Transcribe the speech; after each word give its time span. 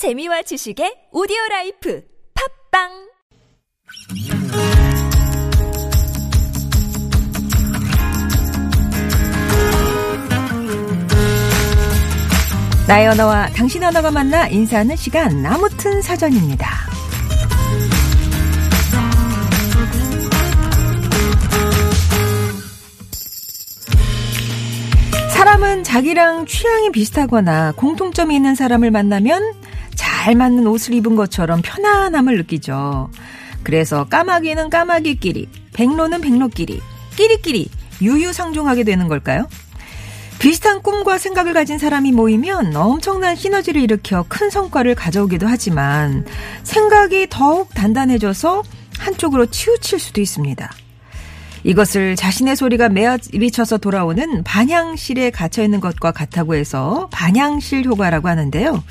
재미와 0.00 0.40
지식의 0.40 1.12
오디오 1.12 1.36
라이프 1.50 2.02
팟빵 2.72 2.88
나의 12.88 13.08
언어와 13.08 13.50
당신 13.50 13.84
언어가 13.84 14.10
만나 14.10 14.48
인사하는 14.48 14.96
시간 14.96 15.44
아무튼 15.44 16.00
사전입니다. 16.00 16.66
사람은 25.34 25.84
자기랑 25.84 26.46
취향이 26.46 26.90
비슷하거나 26.90 27.72
공통점이 27.76 28.34
있는 28.34 28.54
사람을 28.54 28.90
만나면 28.90 29.68
잘 30.20 30.34
맞는 30.34 30.66
옷을 30.66 30.92
입은 30.92 31.16
것처럼 31.16 31.62
편안함을 31.62 32.36
느끼죠. 32.36 33.10
그래서 33.62 34.04
까마귀는 34.04 34.68
까마귀끼리, 34.68 35.48
백로는 35.72 36.20
백로끼리, 36.20 36.82
끼리끼리 37.16 37.70
유유상종하게 38.02 38.84
되는 38.84 39.08
걸까요? 39.08 39.48
비슷한 40.38 40.82
꿈과 40.82 41.16
생각을 41.16 41.54
가진 41.54 41.78
사람이 41.78 42.12
모이면 42.12 42.76
엄청난 42.76 43.34
시너지를 43.34 43.80
일으켜 43.80 44.26
큰 44.28 44.50
성과를 44.50 44.94
가져오기도 44.94 45.46
하지만 45.46 46.26
생각이 46.64 47.28
더욱 47.30 47.72
단단해져서 47.72 48.62
한쪽으로 48.98 49.46
치우칠 49.46 49.98
수도 49.98 50.20
있습니다. 50.20 50.70
이것을 51.64 52.16
자신의 52.16 52.56
소리가 52.56 52.90
매어미쳐서 52.90 53.78
돌아오는 53.78 54.44
반향실에 54.44 55.30
갇혀 55.30 55.62
있는 55.62 55.80
것과 55.80 56.12
같다고 56.12 56.56
해서 56.56 57.08
반향실 57.10 57.86
효과라고 57.86 58.28
하는데요. 58.28 58.82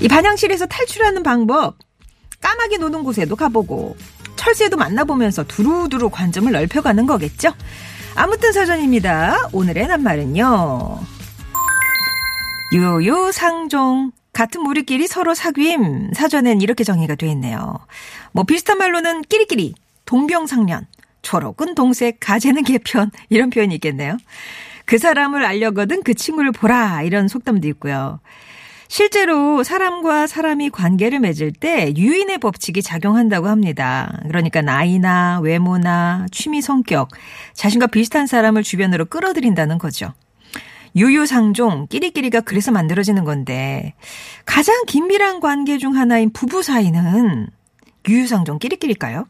이 0.00 0.06
반향실에서 0.06 0.66
탈출하는 0.66 1.22
방법, 1.22 1.76
까마귀 2.40 2.78
노는 2.78 3.02
곳에도 3.02 3.34
가보고 3.34 3.96
철새도 4.36 4.76
만나보면서 4.76 5.44
두루두루 5.44 6.10
관점을 6.10 6.50
넓혀가는 6.52 7.06
거겠죠. 7.06 7.52
아무튼 8.14 8.52
사전입니다. 8.52 9.48
오늘의 9.52 9.88
낱말은요. 9.88 11.00
유유상종. 12.72 14.12
같은 14.32 14.62
무리끼리 14.62 15.08
서로 15.08 15.34
사귐. 15.34 16.14
사전엔 16.14 16.60
이렇게 16.60 16.84
정의가 16.84 17.16
돼 17.16 17.26
있네요. 17.30 17.80
뭐 18.30 18.44
비슷한 18.44 18.78
말로는 18.78 19.22
끼리끼리, 19.22 19.74
동병상련, 20.04 20.86
초록은 21.22 21.74
동색, 21.74 22.18
가재는 22.20 22.62
개편 22.62 23.10
이런 23.30 23.50
표현이 23.50 23.74
있겠네요. 23.76 24.16
그 24.84 24.98
사람을 24.98 25.44
알려거든 25.44 26.04
그 26.04 26.14
친구를 26.14 26.52
보라 26.52 27.02
이런 27.02 27.26
속담도 27.26 27.66
있고요. 27.68 28.20
실제로 28.88 29.62
사람과 29.62 30.26
사람이 30.26 30.70
관계를 30.70 31.20
맺을 31.20 31.52
때 31.52 31.92
유인의 31.96 32.38
법칙이 32.38 32.82
작용한다고 32.82 33.46
합니다. 33.46 34.18
그러니까 34.26 34.62
나이나 34.62 35.40
외모나 35.40 36.26
취미 36.32 36.62
성격, 36.62 37.10
자신과 37.52 37.88
비슷한 37.88 38.26
사람을 38.26 38.62
주변으로 38.62 39.04
끌어들인다는 39.04 39.78
거죠. 39.78 40.12
유유상종, 40.96 41.88
끼리끼리가 41.88 42.40
그래서 42.40 42.72
만들어지는 42.72 43.24
건데 43.24 43.94
가장 44.46 44.84
긴밀한 44.86 45.40
관계 45.40 45.76
중 45.76 45.94
하나인 45.94 46.32
부부 46.32 46.62
사이는 46.62 47.46
유유상종 48.08 48.58
끼리끼리일까요? 48.58 49.26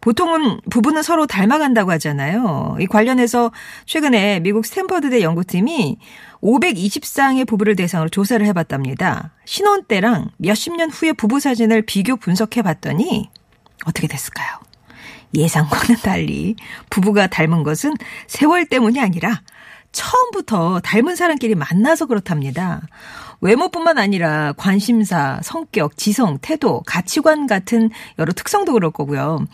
보통은 0.00 0.60
부부는 0.70 1.02
서로 1.02 1.26
닮아간다고 1.26 1.90
하잖아요. 1.92 2.76
이 2.80 2.86
관련해서 2.86 3.52
최근에 3.84 4.40
미국 4.40 4.64
스탠퍼드대 4.64 5.20
연구팀이 5.20 5.98
520쌍의 6.42 7.46
부부를 7.46 7.76
대상으로 7.76 8.08
조사를 8.08 8.44
해봤답니다. 8.46 9.32
신혼 9.44 9.84
때랑 9.84 10.30
몇십 10.38 10.74
년 10.76 10.90
후의 10.90 11.12
부부 11.12 11.38
사진을 11.38 11.82
비교 11.82 12.16
분석해봤더니 12.16 13.30
어떻게 13.84 14.06
됐을까요? 14.06 14.48
예상과는 15.34 15.96
달리 16.02 16.56
부부가 16.88 17.26
닮은 17.26 17.62
것은 17.62 17.94
세월 18.26 18.66
때문이 18.66 19.00
아니라 19.00 19.42
처음부터 19.92 20.80
닮은 20.80 21.16
사람끼리 21.16 21.54
만나서 21.56 22.06
그렇답니다. 22.06 22.80
외모뿐만 23.40 23.98
아니라 23.98 24.52
관심사, 24.56 25.40
성격, 25.42 25.96
지성, 25.96 26.38
태도, 26.40 26.82
가치관 26.86 27.46
같은 27.46 27.90
여러 28.18 28.32
특성도 28.32 28.72
그럴 28.72 28.90
거고요. 28.90 29.46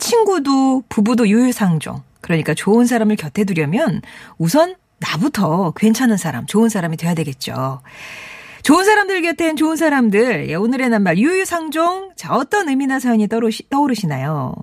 친구도 0.00 0.82
부부도 0.88 1.28
유유상종. 1.28 2.02
그러니까 2.20 2.54
좋은 2.54 2.86
사람을 2.86 3.16
곁에 3.16 3.44
두려면 3.44 4.02
우선 4.38 4.74
나부터 4.98 5.72
괜찮은 5.76 6.16
사람, 6.16 6.46
좋은 6.46 6.68
사람이 6.68 6.96
돼야 6.96 7.14
되겠죠. 7.14 7.80
좋은 8.62 8.84
사람들 8.84 9.22
곁엔 9.22 9.56
좋은 9.56 9.76
사람들. 9.76 10.50
예, 10.50 10.54
오늘의 10.54 10.90
낱말 10.90 11.18
유유상종. 11.18 12.12
자, 12.16 12.34
어떤 12.34 12.68
의미나 12.68 13.00
사연이 13.00 13.26
떠오르시, 13.26 13.68
떠오르시나요? 13.70 14.54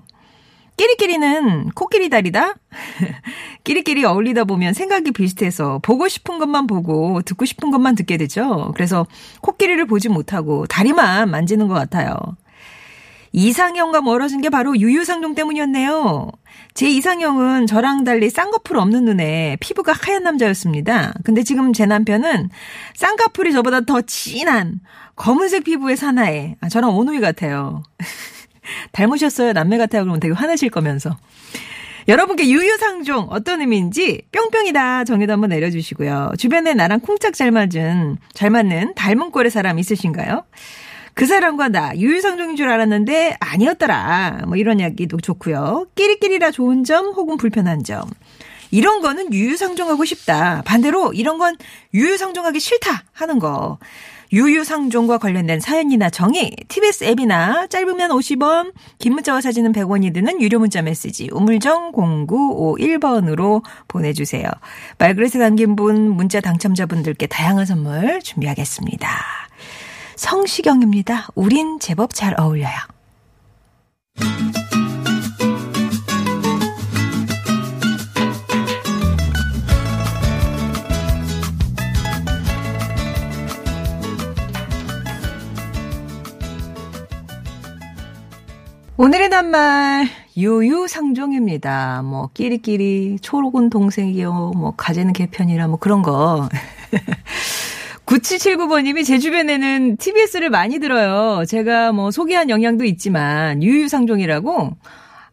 끼리끼리는 0.76 1.70
코끼리 1.70 2.08
다리다? 2.08 2.54
끼리끼리 3.64 4.04
어울리다 4.04 4.44
보면 4.44 4.74
생각이 4.74 5.10
비슷해서 5.10 5.80
보고 5.82 6.06
싶은 6.06 6.38
것만 6.38 6.68
보고 6.68 7.20
듣고 7.22 7.44
싶은 7.44 7.72
것만 7.72 7.96
듣게 7.96 8.16
되죠. 8.16 8.70
그래서 8.74 9.04
코끼리를 9.40 9.84
보지 9.86 10.08
못하고 10.08 10.66
다리만 10.68 11.30
만지는 11.30 11.66
것 11.66 11.74
같아요. 11.74 12.14
이상형과 13.32 14.00
멀어진 14.00 14.40
게 14.40 14.48
바로 14.48 14.76
유유상종 14.76 15.34
때문이었네요. 15.34 16.30
제 16.74 16.88
이상형은 16.88 17.66
저랑 17.66 18.04
달리 18.04 18.30
쌍꺼풀 18.30 18.76
없는 18.76 19.04
눈에 19.04 19.56
피부가 19.60 19.92
하얀 19.92 20.22
남자였습니다. 20.22 21.14
근데 21.24 21.42
지금 21.42 21.72
제 21.72 21.86
남편은 21.86 22.50
쌍꺼풀이 22.94 23.52
저보다 23.52 23.80
더 23.82 24.00
진한 24.02 24.80
검은색 25.16 25.64
피부의 25.64 25.96
사나이. 25.96 26.54
아, 26.60 26.68
저랑 26.68 26.96
오누이 26.96 27.20
같아요. 27.20 27.82
닮으셨어요? 28.92 29.52
남매 29.52 29.78
같아요? 29.78 30.02
그러면 30.02 30.20
되게 30.20 30.32
화내실 30.32 30.70
거면서. 30.70 31.16
여러분께 32.06 32.48
유유상종 32.48 33.26
어떤 33.30 33.60
의미인지 33.60 34.22
뿅뿅이다 34.32 35.04
정의도 35.04 35.34
한번 35.34 35.50
내려주시고요. 35.50 36.32
주변에 36.38 36.72
나랑 36.72 37.00
쿵짝 37.00 37.34
잘 37.34 37.50
맞은, 37.50 38.16
잘 38.32 38.48
맞는 38.48 38.94
닮은 38.94 39.30
꼴의 39.30 39.50
사람 39.50 39.78
있으신가요? 39.78 40.44
그 41.18 41.26
사람과 41.26 41.66
나 41.68 41.96
유유상종인 41.96 42.54
줄 42.54 42.68
알았는데 42.68 43.38
아니었더라. 43.40 44.42
뭐 44.46 44.56
이런 44.56 44.78
이야기도 44.78 45.16
좋고요. 45.16 45.88
끼리끼리라 45.96 46.52
좋은 46.52 46.84
점 46.84 47.06
혹은 47.06 47.36
불편한 47.36 47.82
점. 47.82 48.02
이런 48.70 49.00
거는 49.00 49.32
유유상종하고 49.32 50.04
싶다. 50.04 50.62
반대로 50.64 51.12
이런 51.12 51.38
건 51.38 51.56
유유상종하기 51.92 52.60
싫다 52.60 53.02
하는 53.12 53.40
거. 53.40 53.78
유유상종과 54.32 55.18
관련된 55.18 55.58
사연이나 55.58 56.08
정의, 56.08 56.54
TBS 56.68 57.02
앱이나 57.02 57.66
짧으면 57.66 58.10
50원, 58.10 58.72
긴 59.00 59.14
문자와 59.14 59.40
사진은 59.40 59.72
100원이 59.72 60.14
드는 60.14 60.40
유료 60.40 60.60
문자 60.60 60.82
메시지 60.82 61.30
우물정 61.32 61.90
0951번으로 61.94 63.64
보내주세요. 63.88 64.46
말그릇에 64.98 65.40
담긴 65.40 65.74
분, 65.74 66.10
문자 66.10 66.40
당첨자분들께 66.40 67.26
다양한 67.26 67.66
선물 67.66 68.20
준비하겠습니다. 68.22 69.08
성시경입니다. 70.18 71.28
우린 71.36 71.78
제법 71.78 72.12
잘 72.12 72.34
어울려요. 72.38 72.74
오늘의 88.96 89.28
낱말 89.28 90.08
유유상종입니다. 90.36 92.02
뭐 92.02 92.30
끼리끼리 92.34 93.20
초록은 93.22 93.70
동생이요. 93.70 94.52
뭐 94.56 94.74
가재는 94.76 95.12
개편이라 95.12 95.68
뭐 95.68 95.78
그런 95.78 96.02
거. 96.02 96.48
9779번님이 98.08 99.04
제 99.04 99.18
주변에는 99.18 99.98
TBS를 99.98 100.48
많이 100.48 100.78
들어요. 100.78 101.44
제가 101.44 101.92
뭐 101.92 102.10
소개한 102.10 102.48
영향도 102.48 102.84
있지만 102.84 103.62
유유상종이라고 103.62 104.76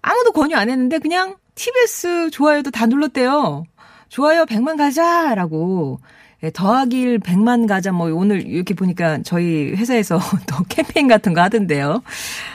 아무도 0.02 0.32
권유 0.34 0.58
안 0.58 0.70
했는데 0.70 1.00
그냥 1.00 1.38
TBS 1.56 2.32
좋아요도 2.32 2.72
다 2.72 2.86
눌렀대요. 2.86 3.64
좋아요 4.10 4.46
100만 4.46 4.78
가자라고. 4.78 6.00
예, 6.44 6.52
더하기 6.52 7.20
100만 7.20 7.66
가자 7.66 7.94
뭐 7.94 8.14
오늘 8.14 8.46
이렇게 8.46 8.74
보니까 8.74 9.20
저희 9.24 9.72
회사에서 9.74 10.20
또 10.46 10.64
캠페인 10.68 11.08
같은 11.08 11.34
거 11.34 11.42
하던데요. 11.42 12.04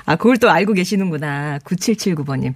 아, 0.04 0.16
그걸 0.16 0.36
또 0.36 0.50
알고 0.50 0.74
계시는구나. 0.74 1.60
9779번님. 1.64 2.52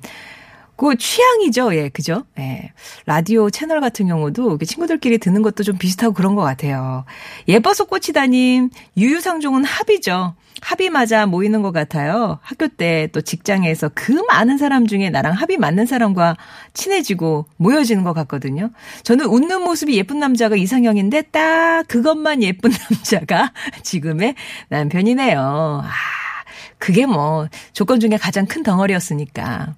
그 0.76 0.96
취향이죠. 0.96 1.74
예, 1.76 1.88
그죠? 1.88 2.24
예. 2.38 2.72
라디오 3.06 3.50
채널 3.50 3.80
같은 3.80 4.06
경우도 4.08 4.58
친구들끼리 4.58 5.18
듣는 5.18 5.42
것도 5.42 5.62
좀 5.62 5.78
비슷하고 5.78 6.14
그런 6.14 6.34
것 6.34 6.42
같아요. 6.42 7.04
예뻐서 7.48 7.84
꽃이다님, 7.84 8.70
유유상종은 8.96 9.64
합이죠. 9.64 10.34
합이 10.60 10.88
맞아 10.88 11.26
모이는 11.26 11.60
것 11.62 11.72
같아요. 11.72 12.38
학교 12.42 12.68
때 12.68 13.08
또 13.12 13.20
직장에서 13.20 13.90
그 13.94 14.12
많은 14.28 14.56
사람 14.56 14.86
중에 14.86 15.10
나랑 15.10 15.34
합이 15.34 15.56
맞는 15.58 15.86
사람과 15.86 16.36
친해지고 16.72 17.46
모여지는 17.56 18.02
것 18.02 18.12
같거든요. 18.14 18.70
저는 19.02 19.26
웃는 19.26 19.62
모습이 19.62 19.96
예쁜 19.96 20.18
남자가 20.18 20.56
이상형인데 20.56 21.22
딱 21.30 21.84
그것만 21.88 22.42
예쁜 22.42 22.70
남자가 22.90 23.52
지금의 23.82 24.34
남편이네요. 24.68 25.82
아, 25.84 25.90
그게 26.78 27.04
뭐 27.06 27.48
조건 27.72 28.00
중에 28.00 28.16
가장 28.20 28.46
큰 28.46 28.62
덩어리였으니까. 28.62 29.74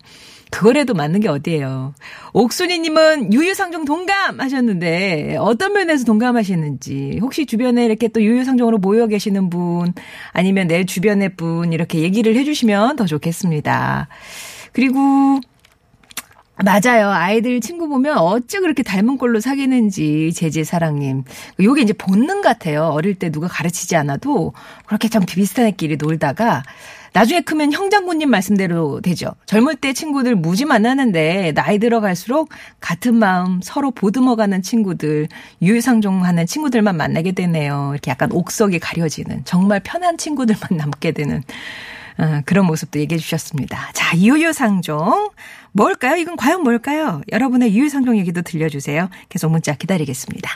그거라도 0.56 0.94
맞는 0.94 1.20
게 1.20 1.28
어디예요. 1.28 1.92
옥순이님은 2.32 3.34
유유상종 3.34 3.84
동감 3.84 4.40
하셨는데 4.40 5.36
어떤 5.38 5.74
면에서 5.74 6.06
동감하시는지 6.06 7.18
혹시 7.20 7.44
주변에 7.44 7.84
이렇게 7.84 8.08
또 8.08 8.22
유유상종으로 8.22 8.78
모여 8.78 9.06
계시는 9.06 9.50
분 9.50 9.92
아니면 10.32 10.66
내 10.66 10.84
주변의 10.84 11.36
분 11.36 11.74
이렇게 11.74 12.00
얘기를 12.00 12.34
해주시면 12.36 12.96
더 12.96 13.04
좋겠습니다. 13.04 14.08
그리고 14.72 15.40
맞아요. 16.64 17.10
아이들 17.10 17.60
친구 17.60 17.86
보면 17.86 18.16
어찌 18.16 18.58
그렇게 18.60 18.82
닮은 18.82 19.18
꼴로 19.18 19.40
사귀는지 19.40 20.32
제재사랑님. 20.34 21.24
요게 21.60 21.82
이제 21.82 21.92
본능 21.92 22.40
같아요. 22.40 22.84
어릴 22.84 23.14
때 23.14 23.30
누가 23.30 23.46
가르치지 23.46 23.94
않아도 23.96 24.54
그렇게 24.86 25.10
참 25.10 25.22
비슷한 25.26 25.66
애끼리 25.66 25.98
놀다가 25.98 26.62
나중에 27.12 27.40
크면 27.40 27.72
형장군님 27.72 28.30
말씀대로 28.30 29.00
되죠. 29.00 29.32
젊을 29.46 29.76
때 29.76 29.92
친구들 29.92 30.34
무지 30.34 30.64
만나는데 30.64 31.52
나이 31.52 31.78
들어갈수록 31.78 32.50
같은 32.80 33.14
마음 33.14 33.60
서로 33.62 33.90
보듬어가는 33.90 34.62
친구들 34.62 35.28
유유상종하는 35.62 36.46
친구들만 36.46 36.96
만나게 36.96 37.32
되네요. 37.32 37.90
이렇게 37.92 38.10
약간 38.10 38.30
옥석이 38.32 38.78
가려지는 38.78 39.44
정말 39.44 39.80
편한 39.80 40.18
친구들만 40.18 40.68
남게 40.76 41.12
되는 41.12 41.42
어, 42.18 42.40
그런 42.46 42.66
모습도 42.66 42.98
얘기해 43.00 43.18
주셨습니다. 43.18 43.90
자, 43.92 44.16
유유상종. 44.16 45.30
뭘까요? 45.72 46.16
이건 46.16 46.36
과연 46.36 46.62
뭘까요? 46.62 47.20
여러분의 47.30 47.74
유유상종 47.74 48.16
얘기도 48.16 48.40
들려주세요. 48.40 49.10
계속 49.28 49.50
문자 49.50 49.74
기다리겠습니다. 49.74 50.50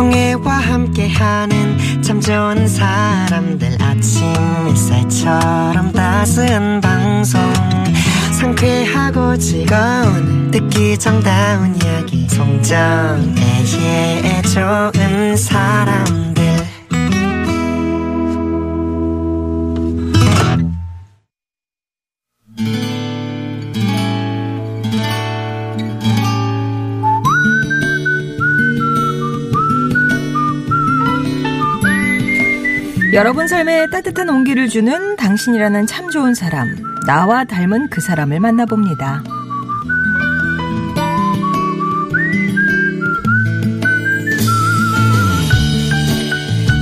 정혜와 0.00 0.50
함께하는 0.50 2.00
참 2.00 2.22
좋은 2.22 2.66
사람들 2.66 3.76
아침 3.82 4.24
햇살처럼 4.66 5.92
따스한 5.92 6.80
방송. 6.80 7.38
상쾌하고 8.32 9.36
즐거운 9.36 10.50
듣기 10.50 10.96
정다운 10.96 11.76
이야기. 11.76 12.26
송정애의 12.30 13.22
좋은 14.44 15.36
사람 15.36 16.29
여러분 33.12 33.48
삶에 33.48 33.88
따뜻한 33.88 34.28
온기를 34.28 34.68
주는 34.68 35.16
당신이라는 35.16 35.88
참 35.88 36.10
좋은 36.10 36.32
사람, 36.32 36.68
나와 37.08 37.42
닮은 37.44 37.88
그 37.90 38.00
사람을 38.00 38.38
만나봅니다. 38.38 39.24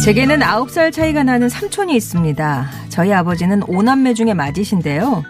제게는 0.04 0.40
9살 0.40 0.92
차이가 0.92 1.22
나는 1.22 1.48
삼촌이 1.48 1.96
있습니다. 1.96 2.70
저희 2.90 3.12
아버지는 3.14 3.62
오남매 3.66 4.12
중에 4.12 4.34
맞으신데요. 4.34 5.24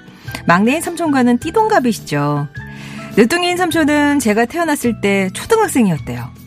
막내인 0.47 0.81
삼촌과는 0.81 1.39
띠동갑이시죠. 1.39 2.49
늦둥이인 3.17 3.57
삼촌은 3.57 4.19
제가 4.19 4.47
태어났을 4.47 5.01
때 5.01 5.31
초등학생이었대요. 5.33 6.38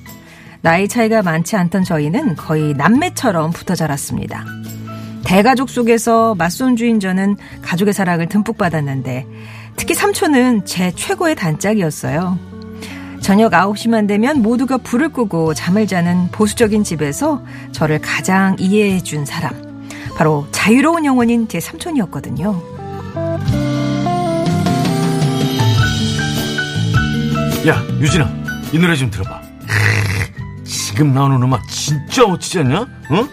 나이 0.62 0.88
차이가 0.88 1.24
많지 1.24 1.56
않던 1.56 1.84
저희는 1.84 2.36
거의 2.36 2.74
남매처럼 2.76 3.52
붙어 3.52 3.74
자랐습니다. 3.74 4.46
대가족 5.26 5.70
속에서 5.70 6.36
맞손주인 6.36 7.00
저는 7.00 7.38
가족의 7.62 7.94
사랑을 7.94 8.28
듬뿍 8.28 8.58
받았는데 8.58 9.26
특히 9.76 9.96
삼촌은 9.96 10.66
제 10.66 10.92
최고의 10.92 11.36
단짝이었어요. 11.36 12.38
저녁 13.22 13.54
9시만 13.54 14.08
되면 14.08 14.42
모두가 14.42 14.78
불을 14.78 15.10
끄고 15.10 15.54
잠을 15.54 15.88
자는 15.88 16.30
보수적인 16.32 16.84
집에서 16.84 17.44
저를 17.72 18.00
가장 18.00 18.56
이해해 18.60 19.02
준 19.02 19.26
사람. 19.26 19.54
바로 20.16 20.48
자유로운 20.52 21.06
영혼인 21.06 21.48
제 21.48 21.60
삼촌이었거든요. 21.60 22.62
야, 27.68 27.84
유진아, 28.00 28.30
이 28.74 28.80
노래 28.80 28.96
좀 28.96 29.10
들어봐. 29.10 29.41
지금 31.02 31.16
나오는 31.16 31.42
음악 31.42 31.68
진짜 31.68 32.28
멋지지 32.28 32.60
않냐? 32.60 32.82
어? 32.82 33.28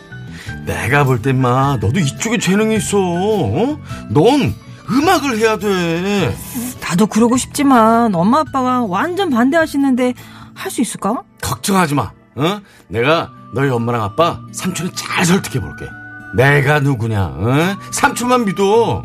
내가 0.64 1.04
볼 1.04 1.20
땐마 1.20 1.76
너도 1.82 2.00
이쪽에 2.00 2.38
재능이 2.38 2.76
있어. 2.76 2.96
어? 2.98 3.78
넌 4.08 4.54
음악을 4.90 5.36
해야 5.36 5.58
돼. 5.58 6.34
나도 6.80 7.06
그러고 7.08 7.36
싶지만 7.36 8.14
엄마 8.14 8.40
아빠가 8.40 8.80
완전 8.86 9.28
반대하시는데 9.28 10.14
할 10.54 10.70
수 10.72 10.80
있을까? 10.80 11.24
걱정하지 11.42 11.94
마. 11.94 12.10
어? 12.36 12.60
내가 12.88 13.32
너희 13.52 13.68
엄마랑 13.68 14.02
아빠 14.02 14.40
삼촌을 14.50 14.92
잘 14.94 15.26
설득해 15.26 15.60
볼게. 15.60 15.84
내가 16.36 16.80
누구냐? 16.80 17.22
어? 17.22 17.76
삼촌만 17.90 18.46
믿어. 18.46 19.04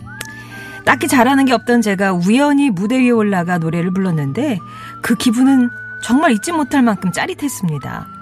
딱히 0.86 1.10
잘하는 1.10 1.44
게 1.44 1.52
없던 1.52 1.82
제가 1.82 2.14
우연히 2.14 2.70
무대 2.70 2.98
위에 2.98 3.10
올라가 3.10 3.58
노래를 3.58 3.92
불렀는데 3.92 4.58
그 5.02 5.16
기분은 5.16 5.70
정말 6.02 6.32
잊지 6.32 6.54
못할 6.54 6.82
만큼 6.82 7.12
짜릿했습니다. 7.12 8.13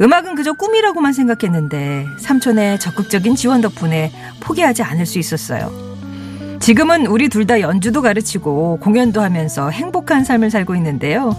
음악은 0.00 0.34
그저 0.36 0.52
꿈이라고만 0.52 1.12
생각했는데 1.12 2.06
삼촌의 2.18 2.78
적극적인 2.78 3.34
지원 3.34 3.60
덕분에 3.60 4.12
포기하지 4.40 4.82
않을 4.82 5.06
수 5.06 5.18
있었어요. 5.18 5.72
지금은 6.60 7.06
우리 7.06 7.28
둘 7.28 7.46
다 7.46 7.60
연주도 7.60 8.02
가르치고 8.02 8.78
공연도 8.80 9.22
하면서 9.22 9.70
행복한 9.70 10.22
삶을 10.24 10.50
살고 10.50 10.74
있는데요. 10.76 11.34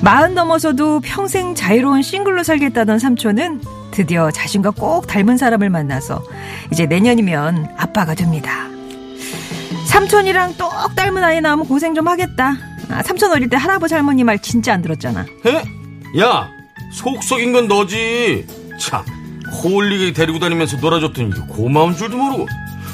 마흔 0.00 0.34
넘어서도 0.34 1.00
평생 1.00 1.54
자유로운 1.54 2.02
싱글로 2.02 2.42
살겠다던 2.42 2.98
삼촌은 2.98 3.60
드디어 3.92 4.30
자신과 4.32 4.70
꼭 4.72 5.06
닮은 5.06 5.36
사람을 5.36 5.70
만나서 5.70 6.24
이제 6.72 6.86
내년이면 6.86 7.74
아빠가 7.76 8.14
됩니다. 8.14 8.66
삼촌이랑 9.86 10.56
똑 10.56 10.72
닮은 10.96 11.22
아이 11.22 11.40
나오면 11.40 11.68
고생 11.68 11.94
좀 11.94 12.08
하겠다. 12.08 12.54
아, 12.90 13.02
삼촌 13.04 13.30
어릴 13.30 13.48
때 13.48 13.56
할아버지 13.56 13.94
할머니 13.94 14.24
말 14.24 14.40
진짜 14.40 14.72
안 14.74 14.82
들었잖아. 14.82 15.24
해? 15.46 15.62
야, 16.18 16.50
속 16.92 17.22
썩인 17.22 17.52
건 17.52 17.68
너지. 17.68 18.46
참, 18.78 19.02
홀리게 19.62 20.12
데리고 20.12 20.38
다니면서 20.38 20.76
놀아줬더니 20.76 21.30
고마운 21.48 21.96
줄도 21.96 22.16
모르고. 22.16 22.46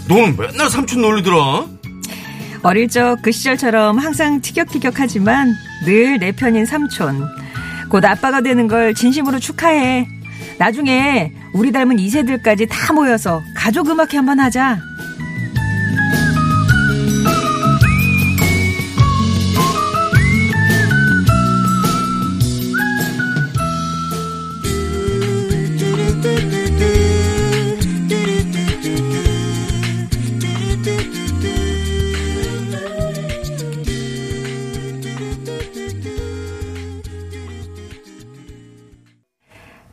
너는 0.08 0.36
맨날 0.36 0.70
삼촌 0.70 1.02
놀리더라. 1.02 1.66
어릴 2.62 2.88
적 2.88 3.16
그 3.22 3.30
시절처럼 3.30 3.98
항상 3.98 4.40
티격태격하지만 4.40 5.54
늘 5.84 6.18
내 6.18 6.32
편인 6.32 6.66
삼촌. 6.66 7.24
곧 7.88 8.04
아빠가 8.04 8.40
되는 8.40 8.66
걸 8.68 8.94
진심으로 8.94 9.38
축하해. 9.38 10.06
나중에 10.58 11.32
우리 11.54 11.70
닮은 11.70 11.96
2세들까지 11.96 12.68
다 12.68 12.92
모여서 12.92 13.40
가족 13.54 13.88
음악회 13.88 14.16
한번 14.16 14.40
하자. 14.40 14.78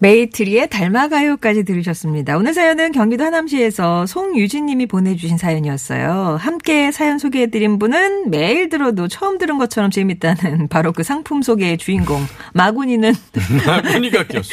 메이트리의 0.06 0.70
닮아가요까지 0.70 1.64
들으셨습니다. 1.64 2.38
오늘 2.38 2.54
사연은 2.54 2.92
경기도 2.92 3.24
하남시에서 3.24 4.06
송유진 4.06 4.68
님이 4.68 4.86
보내주신 4.86 5.40
사연이었어요. 5.40 6.38
함께 6.40 6.92
사연 6.92 7.18
소개해드린 7.18 7.80
분은 7.80 8.30
매일 8.30 8.70
들어도 8.70 9.08
처음 9.08 9.40
들은 9.40 9.58
것처럼 9.58 9.90
재밌다는 9.90 10.68
바로 10.70 10.92
그 10.92 11.02
상품 11.02 11.42
소개의 11.42 11.80
주인공 11.80 12.22
마군이는 12.54 13.14
마군이가 13.66 14.28
꼈어. 14.28 14.50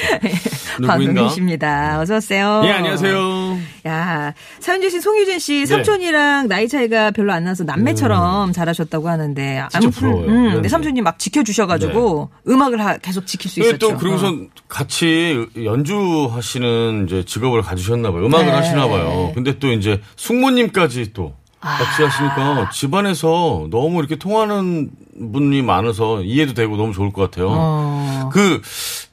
누구인가? 0.80 0.86
박은희씨입니다. 1.22 2.00
어서 2.00 2.16
오세요. 2.16 2.62
예, 2.64 2.70
안녕하세요. 2.70 3.58
야, 3.88 4.32
사연 4.58 4.80
주신 4.80 5.02
송유진 5.02 5.38
씨 5.38 5.66
삼촌이랑 5.66 6.48
나이 6.48 6.66
차이가 6.66 7.10
별로 7.10 7.32
안 7.34 7.44
나서 7.44 7.62
남매처럼 7.64 8.52
자라셨다고 8.52 9.06
하는데 9.06 9.64
부러워요. 9.92 10.26
음, 10.28 10.46
네. 10.48 10.54
근데 10.54 10.68
삼촌님 10.70 11.04
막 11.04 11.18
지켜주셔가지고 11.18 12.30
음악을 12.48 12.80
하- 12.82 12.96
계속 12.96 13.26
지킬 13.26 13.50
수 13.50 13.60
네, 13.60 13.66
있었죠. 13.66 13.88
또 13.88 13.96
그러고서 13.98 14.28
어. 14.28 14.46
같이 14.68 15.41
연주하시는 15.62 17.06
이제 17.06 17.24
직업을 17.24 17.62
가지셨나 17.62 18.12
봐요. 18.12 18.26
음악을 18.26 18.46
네. 18.46 18.52
하시나 18.52 18.88
봐요. 18.88 19.32
근데 19.34 19.58
또 19.58 19.70
이제 19.72 20.00
숙모님까지 20.16 21.12
또 21.12 21.34
같이 21.60 22.02
하시니까 22.02 22.70
집안에서 22.70 23.68
너무 23.70 24.00
이렇게 24.00 24.16
통하는 24.16 24.90
분이 25.32 25.62
많아서 25.62 26.22
이해도 26.22 26.54
되고 26.54 26.76
너무 26.76 26.92
좋을 26.92 27.12
것 27.12 27.22
같아요. 27.30 27.48
어. 27.50 28.30
그 28.32 28.60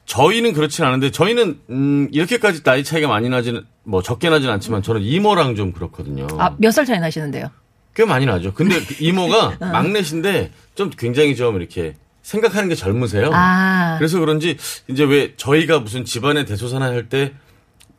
저희는 0.06 0.52
그렇진 0.54 0.84
않은데 0.84 1.10
저희는 1.10 1.60
음 1.70 2.08
이렇게까지 2.10 2.62
나이 2.64 2.82
차이가 2.82 3.06
많이 3.06 3.28
나지는 3.28 3.64
뭐 3.84 4.02
적게 4.02 4.28
나진 4.30 4.50
않지만 4.50 4.82
저는 4.82 5.02
이모랑 5.02 5.54
좀 5.54 5.72
그렇거든요. 5.72 6.26
아, 6.38 6.54
몇 6.58 6.72
살 6.72 6.84
차이 6.84 6.98
나시는데요? 6.98 7.46
꽤 7.94 8.04
많이 8.04 8.26
나죠. 8.26 8.52
근데 8.54 8.80
그 8.84 8.96
이모가 8.98 9.56
어. 9.60 9.66
막내신데 9.66 10.50
좀 10.74 10.90
굉장히 10.96 11.36
좀 11.36 11.56
이렇게 11.56 11.94
생각하는 12.30 12.68
게 12.68 12.74
젊으세요. 12.76 13.30
아. 13.34 13.96
그래서 13.98 14.20
그런지 14.20 14.56
이제 14.88 15.02
왜 15.04 15.34
저희가 15.36 15.80
무슨 15.80 16.04
집안의 16.04 16.46
대소사나 16.46 16.86
할 16.86 17.08
때 17.08 17.32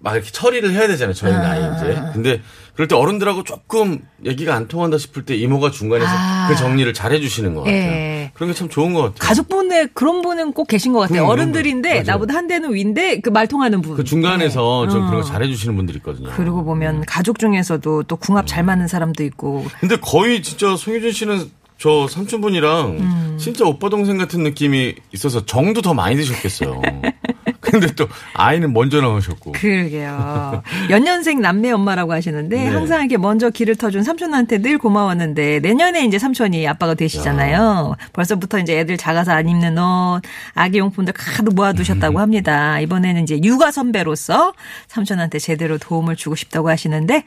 막 0.04 0.16
이렇게 0.16 0.32
처리를 0.32 0.72
해야 0.72 0.88
되잖아요. 0.88 1.14
저희 1.14 1.32
나이 1.32 1.60
이제. 1.76 2.02
근데 2.12 2.42
그럴 2.74 2.88
때 2.88 2.96
어른들하고 2.96 3.44
조금 3.44 4.00
얘기가 4.26 4.56
안 4.56 4.68
통한다 4.68 4.98
싶을 4.98 5.26
때 5.26 5.36
이모가 5.36 5.70
중간에서 5.70 6.10
아. 6.12 6.48
그 6.50 6.56
정리를 6.56 6.92
잘 6.96 7.12
해주시는 7.14 7.54
것 7.54 7.62
같아요. 7.62 7.76
예. 7.78 8.32
그런 8.34 8.50
게 8.52 8.56
참 8.58 8.68
좋은 8.68 8.94
것 8.94 9.02
같아요. 9.04 9.20
가족분에 9.20 9.90
그런 9.94 10.24
분은 10.24 10.54
꼭 10.54 10.68
계신 10.68 10.92
것 10.92 11.02
같아요. 11.02 11.20
그럼, 11.28 11.30
어른들인데. 11.30 12.02
나보다 12.02 12.34
한 12.34 12.48
대는 12.48 12.74
위인데 12.74 13.20
그 13.20 13.30
말 13.30 13.48
통하는 13.48 13.82
분. 13.84 13.96
그 13.96 14.04
중간에서 14.04 14.88
좀 14.88 15.04
어. 15.04 15.06
그런 15.08 15.22
거 15.22 15.28
잘 15.28 15.44
해주시는 15.44 15.76
분들이 15.76 15.98
있거든요. 15.98 16.32
그러고 16.32 16.64
보면 16.64 17.06
가족 17.06 17.38
중에서도 17.38 18.02
또 18.04 18.16
궁합 18.16 18.48
잘 18.48 18.64
맞는 18.64 18.88
사람도 18.88 19.24
있고. 19.26 19.68
근데 19.82 19.98
거의 19.98 20.42
진짜 20.42 20.76
송유진 20.76 21.12
씨는 21.12 21.52
저 21.82 22.08
삼촌분이랑 22.08 22.98
음. 23.00 23.38
진짜 23.40 23.66
오빠 23.66 23.90
동생 23.90 24.20
같은 24.20 24.44
느낌이 24.44 24.94
있어서 25.14 25.48
정도 25.48 25.82
더 25.82 25.96
많이 25.96 26.16
드셨겠어요. 26.16 26.80
근데 27.60 27.88
또 27.96 28.08
아이는 28.34 28.74
먼저 28.74 29.02
나오셨고. 29.02 29.54
그러게요. 29.54 30.62
연년생 30.90 31.42
남매 31.42 31.72
엄마라고 31.72 32.12
하시는데 32.12 32.56
네. 32.56 32.68
항상 32.68 33.00
이렇게 33.02 33.18
먼저 33.18 33.50
길을 33.50 33.78
터준 33.78 34.04
삼촌한테 34.04 34.60
늘 34.60 34.78
고마웠는데 34.78 35.60
내년에 35.60 36.06
이제 36.06 36.20
삼촌이 36.20 36.68
아빠가 36.68 36.94
되시잖아요. 36.94 37.96
벌써부터 38.14 38.60
이제 38.60 38.80
애들 38.80 38.98
작아서 38.98 39.32
안 39.32 39.48
입는 39.48 39.78
옷, 39.78 40.22
아기 40.54 40.80
용품들 40.80 41.14
가득 41.14 41.56
모아두셨다고 41.56 42.18
음. 42.18 42.22
합니다. 42.22 42.80
이번에는 42.80 43.24
이제 43.24 43.40
육아 43.42 43.72
선배로서 43.72 44.54
삼촌한테 44.88 45.40
제대로 45.40 45.78
도움을 45.78 46.16
주고 46.16 46.36
싶다고 46.36 46.70
하시는데 46.70 47.24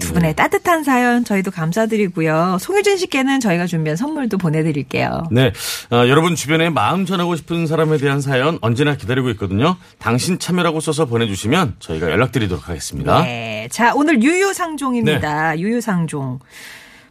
두 0.00 0.12
분의 0.12 0.30
네. 0.30 0.34
따뜻한 0.34 0.82
사연 0.82 1.24
저희도 1.24 1.50
감사드리고요. 1.50 2.58
송유진 2.60 2.96
씨께는 2.96 3.40
저희가 3.40 3.66
준비 3.66 3.83
한 3.90 3.96
선물도 3.96 4.38
보내드릴게요. 4.38 5.24
네. 5.30 5.52
아, 5.90 6.08
여러분 6.08 6.34
주변에 6.34 6.70
마음 6.70 7.06
전하고 7.06 7.36
싶은 7.36 7.66
사람에 7.66 7.98
대한 7.98 8.20
사연 8.20 8.58
언제나 8.60 8.96
기다리고 8.96 9.30
있거든요. 9.30 9.76
당신 9.98 10.38
참여라고 10.38 10.80
써서 10.80 11.06
보내주시면 11.06 11.76
저희가 11.78 12.10
연락드리도록 12.10 12.68
하겠습니다. 12.68 13.22
네. 13.22 13.68
자, 13.70 13.94
오늘 13.94 14.22
유유상종입니다. 14.22 15.52
네. 15.54 15.60
유유상종. 15.60 16.40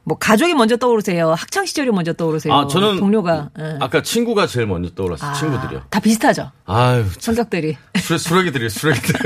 뭐 0.06 0.18
가족이 0.18 0.54
먼저 0.54 0.76
떠오르세요. 0.76 1.32
학창 1.34 1.66
시절이 1.66 1.92
먼저 1.92 2.12
떠오르세요. 2.12 2.54
아, 2.54 2.68
저는 2.68 2.98
동료가 3.00 3.50
예. 3.58 3.78
아까 3.80 4.02
친구가 4.02 4.48
제일 4.48 4.68
먼저 4.68 4.90
떠올랐어요. 4.94 5.32
아, 5.32 5.34
친구들이요. 5.34 5.84
다 5.90 6.00
비슷하죠. 6.02 6.52
아유, 6.66 7.04
참, 7.20 7.34
성격들이. 7.36 7.78
수- 8.00 8.18
수레기들이요, 8.18 8.68
수레기들. 8.70 9.20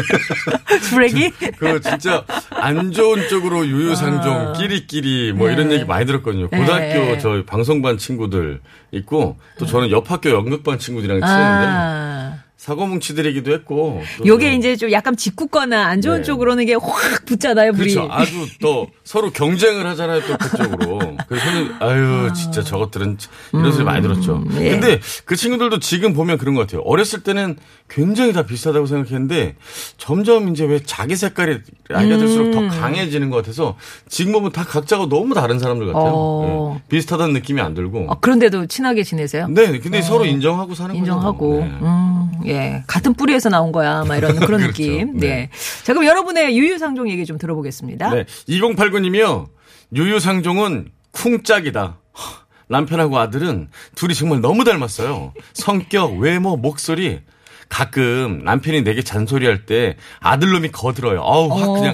쓰레기? 0.82 1.30
그 1.58 1.82
진짜 1.82 2.24
안 2.52 2.92
좋은 2.92 3.28
쪽으로 3.28 3.66
유유상종, 3.66 4.54
끼리끼리 4.54 5.34
뭐 5.34 5.50
이런 5.50 5.66
아. 5.66 5.70
네. 5.70 5.76
얘기 5.76 5.86
많이 5.86 6.06
들었거든요. 6.06 6.48
네. 6.52 6.58
고등학교 6.60 7.18
저희 7.20 7.44
방송반 7.46 7.98
친구들 7.98 8.62
있고 8.92 9.38
또 9.58 9.66
저는 9.66 9.90
옆 9.90 10.12
학교 10.12 10.30
연극반 10.30 10.78
친구들이랑 10.78 11.22
치는데 11.22 11.34
아. 11.36 12.17
사고뭉치들이기도 12.58 13.54
했고. 13.54 14.02
또 14.18 14.26
요게 14.28 14.50
좀- 14.52 14.60
이제 14.60 14.76
좀 14.76 14.92
약간 14.92 15.16
짓궂거나 15.16 15.86
안 15.86 16.02
좋은 16.02 16.18
네. 16.18 16.24
쪽으로는 16.24 16.66
게확 16.66 16.84
붙잖아요, 17.26 17.72
불이. 17.74 17.94
그렇죠. 17.94 18.12
아주 18.12 18.48
또 18.60 18.88
서로 19.04 19.32
경쟁을 19.32 19.86
하잖아요, 19.88 20.22
또 20.28 20.38
그쪽으로. 20.38 21.07
그래서 21.28 21.46
아유, 21.80 22.32
진짜 22.34 22.62
저것들은 22.64 23.18
이런 23.54 23.72
소리 23.74 23.84
많이 23.84 24.02
들었죠. 24.02 24.44
예. 24.60 24.70
근데 24.72 25.00
그 25.26 25.36
친구들도 25.36 25.80
지금 25.80 26.14
보면 26.14 26.38
그런 26.38 26.56
것 26.56 26.62
같아요. 26.62 26.82
어렸을 26.86 27.22
때는 27.22 27.58
굉장히 27.90 28.32
다 28.34 28.44
비슷하다고 28.44 28.86
생각했는데 28.86 29.56
점점 29.98 30.50
이제 30.50 30.66
왜 30.66 30.80
자기 30.80 31.16
색깔이 31.16 31.60
나이가 31.90 32.18
들수록 32.18 32.52
더 32.54 32.68
강해지는 32.70 33.30
것 33.30 33.38
같아서 33.38 33.76
지금 34.08 34.32
보면 34.34 34.52
다 34.52 34.64
각자가 34.64 35.08
너무 35.10 35.34
다른 35.34 35.60
사람들 35.60 35.88
같아요. 35.88 36.12
어. 36.14 36.78
예. 36.78 36.84
비슷하다는 36.90 37.34
느낌이 37.34 37.60
안 37.62 37.74
들고. 37.74 38.08
아, 38.10 38.16
그런데도 38.20 38.68
친하게 38.68 39.04
지내세요? 39.04 39.48
네, 39.50 39.80
근데 39.80 40.02
서로 40.02 40.26
인정하고 40.26 40.76
사는 40.76 40.96
인정하고, 40.96 41.60
거죠. 41.60 41.66
네. 41.66 41.78
음, 41.82 42.30
예. 42.46 42.84
같은 42.88 43.14
뿌리에서 43.14 43.50
나온 43.50 43.72
거야. 43.72 44.04
막 44.06 44.16
이런 44.16 44.36
그런 44.40 44.62
그렇죠. 44.62 44.68
느낌. 44.68 45.18
네. 45.18 45.28
네. 45.28 45.50
자, 45.84 45.94
그럼 45.94 46.06
여러분의 46.06 46.58
유유상종 46.58 47.10
얘기 47.10 47.26
좀 47.26 47.38
들어보겠습니다. 47.38 48.12
네. 48.12 48.26
2089님이요. 48.48 49.48
유유상종은 49.96 50.90
쿵짝이다. 51.18 51.82
허, 51.84 52.22
남편하고 52.68 53.18
아들은 53.18 53.70
둘이 53.96 54.14
정말 54.14 54.42
너무 54.42 54.64
닮았어요. 54.64 55.34
성격, 55.54 56.18
외모, 56.18 56.56
목소리. 56.58 57.22
가끔 57.70 58.44
남편이 58.46 58.84
내게 58.84 59.02
잔소리할 59.02 59.66
때 59.66 59.98
아들놈이 60.22 60.70
거들어요. 60.72 61.22
아우, 61.22 61.50
확 61.50 61.74
그냥 61.74 61.94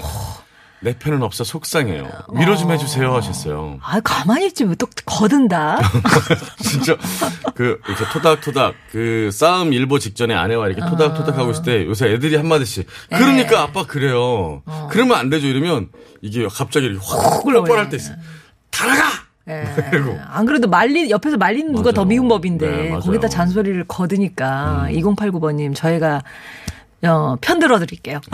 내 0.80 0.96
편은 0.96 1.22
없어 1.22 1.42
속상해요. 1.42 2.06
위로 2.34 2.56
좀 2.56 2.70
해주세요 2.70 3.12
하셨어요. 3.14 3.78
아, 3.82 3.98
가만히 4.00 4.46
있지, 4.48 4.64
왜 4.64 4.74
또 4.76 4.86
거든다? 5.06 5.80
진짜 6.62 6.96
그 7.54 7.80
이렇게 7.88 8.04
토닥토닥 8.12 8.74
그 8.92 9.30
싸움 9.32 9.72
일보 9.72 9.98
직전에 9.98 10.34
아내와 10.34 10.68
이렇게 10.68 10.82
토닥토닥 10.82 11.38
하고 11.38 11.50
있을 11.52 11.62
때 11.64 11.86
요새 11.86 12.06
애들이 12.12 12.36
한 12.36 12.46
마디씩 12.46 12.86
그러니까 13.08 13.62
아빠 13.62 13.84
그래요. 13.84 14.62
그러면 14.90 15.16
안 15.18 15.30
되죠. 15.30 15.46
이러면 15.48 15.88
이게 16.20 16.46
갑자기 16.46 16.96
확 17.02 17.44
올라오네. 17.46 17.68
뻔할 17.68 17.88
때 17.88 17.96
있어. 17.96 18.12
다 18.74 18.86
나가. 18.86 19.02
예. 19.48 19.64
그리고 19.90 20.18
안 20.26 20.46
그래도 20.46 20.68
말리 20.68 21.10
옆에서 21.10 21.36
말리는 21.36 21.72
누가 21.72 21.84
맞아요. 21.84 21.92
더 21.92 22.04
미운 22.04 22.28
법인데 22.28 22.66
네. 22.66 22.94
음. 22.94 23.00
거기다 23.00 23.28
잔소리를 23.28 23.84
거드니까 23.84 24.86
2089번님 24.90 25.74
저희가 25.74 26.22
어, 27.06 27.36
편 27.40 27.58
들어드릴게요. 27.58 28.20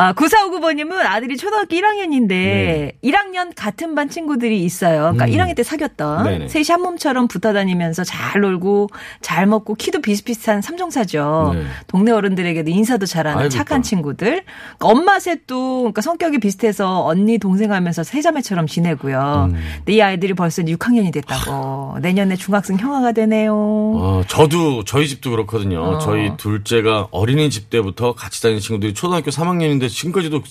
아, 0.00 0.12
9459번님은 0.12 0.92
아들이 0.92 1.36
초등학교 1.36 1.74
1학년인데 1.74 2.28
네. 2.28 2.92
1학년 3.02 3.50
같은 3.56 3.96
반 3.96 4.08
친구들이 4.08 4.62
있어요. 4.62 5.12
그러니까 5.12 5.26
1학년 5.26 5.56
때 5.56 5.64
사귀었던 5.64 6.20
음. 6.20 6.24
네네. 6.30 6.48
셋이 6.48 6.66
한 6.68 6.82
몸처럼 6.82 7.26
붙어 7.26 7.52
다니면서 7.52 8.04
잘 8.04 8.40
놀고 8.40 8.90
잘 9.22 9.46
먹고 9.46 9.74
키도 9.74 10.00
비슷비슷한 10.00 10.62
삼총사죠. 10.62 11.50
네. 11.52 11.64
동네 11.88 12.12
어른들에게도 12.12 12.70
인사도 12.70 13.06
잘하는 13.06 13.38
아이고, 13.40 13.48
착한 13.48 13.78
이뻐. 13.80 13.82
친구들. 13.88 14.44
그러니까 14.78 14.86
엄마 14.86 15.18
셋도 15.18 15.78
그러니까 15.80 16.00
성격이 16.00 16.38
비슷해서 16.38 17.04
언니 17.04 17.38
동생 17.38 17.72
하면서 17.72 18.04
세자매처럼 18.04 18.68
지내고요. 18.68 19.48
음. 19.50 19.60
근데 19.78 19.94
이 19.94 20.00
아이들이 20.00 20.34
벌써 20.34 20.62
6학년이 20.62 21.12
됐다고. 21.12 21.98
내년에 22.02 22.36
중학생 22.36 22.78
형아가 22.78 23.10
되네요. 23.10 23.52
어, 23.52 24.22
저도 24.28 24.84
저희 24.84 25.08
집도 25.08 25.32
그렇거든요. 25.32 25.82
어. 25.82 25.98
저희 25.98 26.36
둘째가 26.36 27.08
어린이집 27.10 27.68
때부터 27.68 28.12
같이 28.14 28.40
다니는 28.42 28.60
친구들이 28.60 28.94
초등학교 28.94 29.32
3학년인데 29.32 29.87
지금까지도 29.88 30.42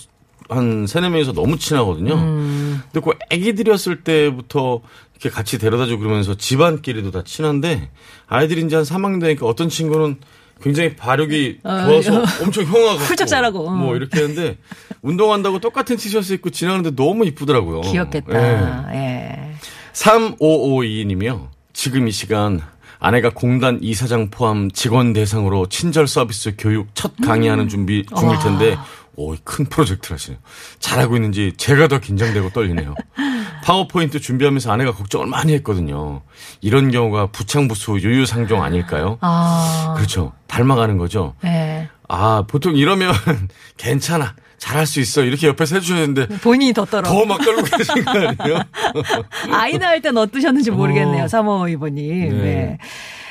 한 0.50 0.88
세네 0.88 1.10
명이서 1.10 1.34
너무 1.34 1.58
친하거든요. 1.58 2.14
음. 2.14 2.82
근데 2.92 3.04
그 3.04 3.18
아기들이었을 3.32 4.04
때부터 4.04 4.82
이렇게 5.14 5.30
같이 5.30 5.58
데려다주고 5.58 6.00
그러면서 6.00 6.36
집안끼리도 6.36 7.12
다 7.12 7.24
친한데 7.26 7.90
아이들이 8.28 8.62
이제 8.66 8.76
한 8.76 8.86
3학년 8.86 9.20
되니까 9.20 9.46
어떤 9.46 9.68
친구는 9.68 10.20
굉장히 10.62 10.96
발육이 10.96 11.60
좋아서 11.64 12.24
엄청 12.44 12.66
형아 12.66 12.86
같고 12.92 13.04
훌쩍 13.06 13.26
자라고. 13.26 13.70
뭐 13.72 13.96
이렇게 13.96 14.22
하는데 14.22 14.58
운동한다고 15.02 15.60
똑같은 15.60 15.98
티셔츠 15.98 16.34
입고 16.34 16.50
지나가는데 16.50 16.96
너무 16.96 17.26
이쁘더라고요. 17.26 17.82
예. 17.86 17.92
귀엽겠다. 17.92 18.94
예. 18.94 19.54
3552님이요. 19.94 21.50
지금 21.74 22.08
이 22.08 22.12
시간 22.12 22.62
아내가 23.00 23.30
공단 23.30 23.80
이사장 23.82 24.30
포함 24.30 24.72
직원 24.72 25.14
대상으로 25.14 25.68
친절 25.68 26.08
서비스 26.08 26.56
교육 26.58 26.88
첫 26.96 27.14
강의하는 27.24 27.68
준비 27.70 28.06
중일 28.18 28.38
텐데 28.40 28.78
오, 29.16 29.36
큰 29.44 29.66
프로젝트를 29.66 30.16
하시네요. 30.16 30.40
잘하고 30.80 31.16
있는지 31.16 31.54
제가 31.58 31.88
더 31.88 32.00
긴장되고 32.00 32.52
떨리네요. 32.52 32.94
파워포인트 33.64 34.20
준비하면서 34.20 34.72
아내가 34.72 34.94
걱정을 34.94 35.26
많이 35.28 35.54
했거든요. 35.54 36.22
이런 36.62 36.92
경우가 36.92 37.28
부창부수 37.28 38.00
유유상종 38.00 38.64
아닐까요? 38.64 39.18
아. 39.22 39.94
그렇죠. 39.98 40.34
닮아가는 40.48 40.98
거죠. 40.98 41.34
예. 41.44 41.90
아, 42.08 42.44
보통 42.48 42.76
이러면 42.76 43.14
괜찮아. 43.78 44.36
잘할 44.58 44.86
수 44.88 45.00
있어. 45.00 45.24
이렇게 45.24 45.48
옆에서 45.48 45.76
해주셔야 45.76 46.00
되는데 46.00 46.28
본인이 46.40 46.74
더 46.74 46.86
떨어. 46.86 47.04
더막 47.10 47.42
떨고 47.44 47.64
계신 47.64 48.04
거 48.04 48.12
아니에요? 48.12 48.62
아이 49.54 49.78
낳을 49.78 50.02
땐 50.02 50.18
어떠셨는지 50.18 50.72
모르겠네요. 50.72 51.24
어. 51.24 51.28
352번님. 51.28 51.96
네. 51.96 52.30
네. 52.30 52.78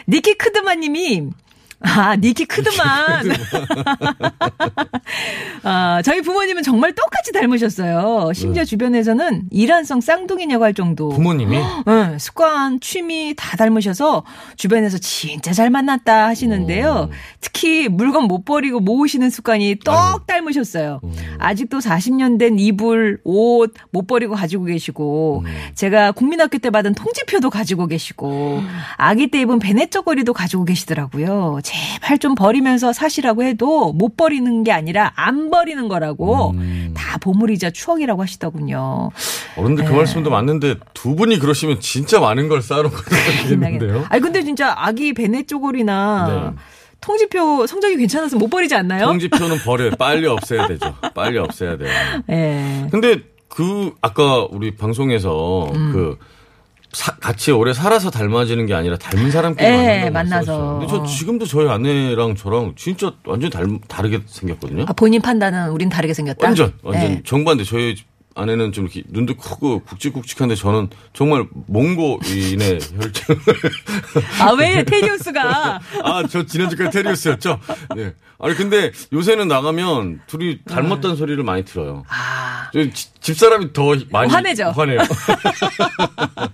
니키 0.08 0.34
크드만님이 0.34 1.24
아, 1.80 2.16
니키 2.16 2.46
크드만. 2.46 3.26
아, 5.62 6.00
저희 6.04 6.22
부모님은 6.22 6.62
정말 6.62 6.94
똑같이 6.94 7.32
닮으셨어요. 7.32 8.32
심지어 8.34 8.64
주변에서는 8.64 9.44
이란성 9.50 10.00
쌍둥이냐고 10.00 10.64
할 10.64 10.74
정도. 10.74 11.08
부모님이 11.10 11.58
응, 11.88 12.16
습관, 12.18 12.80
취미 12.80 13.34
다 13.36 13.56
닮으셔서 13.56 14.24
주변에서 14.56 14.98
진짜 14.98 15.52
잘 15.52 15.70
만났다 15.70 16.26
하시는데요. 16.28 17.10
특히 17.40 17.88
물건 17.88 18.24
못 18.24 18.44
버리고 18.44 18.80
모으시는 18.80 19.30
습관이 19.30 19.76
똑 19.84 20.26
닮으셨어요. 20.26 21.00
아직도 21.38 21.78
40년 21.78 22.38
된 22.38 22.58
이불, 22.58 23.20
옷 23.24 23.74
못 23.90 24.06
버리고 24.06 24.34
가지고 24.34 24.64
계시고 24.64 25.44
제가 25.74 26.12
국민학교 26.12 26.58
때 26.58 26.70
받은 26.70 26.94
통지표도 26.94 27.50
가지고 27.50 27.86
계시고 27.86 28.62
아기 28.96 29.30
때 29.30 29.40
입은 29.40 29.58
베네 29.58 29.86
쪼거리도 29.90 30.32
가지고 30.32 30.64
계시더라고요. 30.64 31.60
제발 31.66 32.18
좀 32.18 32.36
버리면서 32.36 32.92
사시라고 32.92 33.42
해도 33.42 33.92
못 33.92 34.16
버리는 34.16 34.62
게 34.62 34.70
아니라 34.70 35.12
안 35.16 35.50
버리는 35.50 35.88
거라고 35.88 36.54
다 36.94 37.18
보물이자 37.18 37.70
추억이라고 37.70 38.22
하시더군요. 38.22 39.10
어른들 39.56 39.84
그 39.84 39.92
말씀도 39.92 40.30
맞는데 40.30 40.76
두 40.94 41.16
분이 41.16 41.40
그러시면 41.40 41.80
진짜 41.80 42.20
많은 42.20 42.48
걸 42.48 42.62
쌓아놓고 42.62 42.96
계시겠는데요? 42.96 44.04
아니 44.10 44.22
근데 44.22 44.44
진짜 44.44 44.74
아기 44.76 45.12
베네 45.12 45.46
쪼고리나 45.46 46.52
네. 46.54 46.62
통지표 47.00 47.66
성적이 47.66 47.96
괜찮아서 47.96 48.36
못 48.36 48.48
버리지 48.48 48.76
않나요? 48.76 49.06
통지표는 49.06 49.58
버려요. 49.58 49.90
빨리 49.98 50.28
없애야 50.28 50.68
되죠. 50.68 50.94
빨리 51.14 51.38
없애야 51.38 51.78
돼요. 51.78 51.90
예. 52.30 52.86
근데 52.92 53.22
그 53.48 53.92
아까 54.02 54.46
우리 54.50 54.76
방송에서 54.76 55.72
음. 55.74 55.90
그 55.92 56.18
사- 56.92 57.16
같이 57.16 57.50
오래 57.52 57.72
살아서 57.72 58.10
닮아지는 58.10 58.66
게 58.66 58.74
아니라 58.74 58.96
닮은 58.96 59.30
사람끼리 59.30 59.66
예, 59.68 60.10
만난다고 60.10 60.12
만나서. 60.12 60.78
근데 60.78 60.86
저 60.86 61.04
지금도 61.04 61.46
저희 61.46 61.68
아내랑 61.68 62.34
저랑 62.36 62.74
진짜 62.76 63.12
완전 63.26 63.50
히 63.52 63.78
다르게 63.88 64.20
생겼거든요. 64.26 64.84
아, 64.88 64.92
본인 64.92 65.20
판단은 65.20 65.70
우린 65.70 65.88
다르게 65.88 66.14
생겼다. 66.14 66.46
완전 66.46 66.72
완전 66.82 67.10
예. 67.10 67.22
정반대. 67.24 67.64
저희 67.64 67.96
집 67.96 68.06
아내는 68.38 68.72
좀 68.72 68.84
이렇게 68.84 69.02
눈도 69.08 69.34
크고 69.36 69.80
굵직굵직한데 69.84 70.56
저는 70.56 70.90
정말 71.14 71.46
몽고인의 71.68 72.78
혈증. 73.00 73.34
아, 74.42 74.52
왜 74.52 74.84
테리우스가 74.84 75.80
아, 76.04 76.22
저 76.28 76.44
지난주까지 76.44 76.90
테리우스였죠? 76.90 77.58
네. 77.96 78.12
아니, 78.38 78.54
근데 78.54 78.92
요새는 79.14 79.48
나가면 79.48 80.20
둘이 80.26 80.58
닮았다는 80.68 81.16
소리를 81.16 81.42
많이 81.44 81.64
들어요. 81.64 82.02
아, 82.10 82.68
저 82.74 82.80
지- 82.90 83.08
집사람이 83.20 83.72
더 83.72 83.94
많이. 84.10 84.30
화내죠? 84.30 84.64
화내요. 84.76 84.98